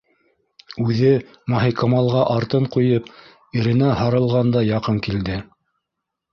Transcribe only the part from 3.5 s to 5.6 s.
иренә һарылғандай яҡын килде.